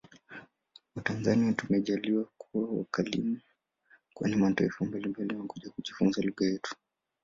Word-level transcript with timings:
Watanzania 0.95 1.53
tumejaliwa 1.53 2.25
kuwa 2.37 2.77
wakalimu 2.77 3.39
kwani 4.13 4.35
mataifa 4.35 4.85
mbalimbali 4.85 5.35
wanakuja 5.35 5.69
kujifunza 5.69 6.21
lugja 6.21 6.47
yetu 6.47 6.75